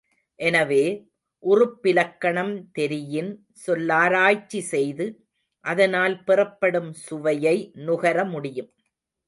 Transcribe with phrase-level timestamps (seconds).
[0.39, 0.85] எனவே,
[1.43, 3.29] உறுப்பிலக்கணம் தெரியின்,
[3.65, 5.07] சொல்லாராய்ச்சி செய்து,
[5.65, 8.71] அதனால் பெறப்படும் சுவையை நுகர முடியும்.